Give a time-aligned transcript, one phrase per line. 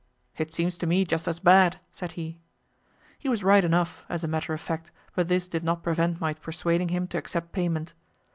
[0.35, 2.39] "It seems to me just as bad," said he.
[3.19, 6.33] He was right enough, as a matter of fact, but this did not prevent my
[6.33, 7.93] persuading him to accept payment.